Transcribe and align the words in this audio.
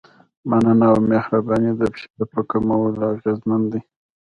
مننه 0.49 0.85
او 0.91 0.97
مهرباني 1.11 1.71
د 1.79 1.81
فشار 1.93 2.25
په 2.33 2.41
کمولو 2.49 3.01
اغېزمن 3.13 3.61
دي. 3.71 3.79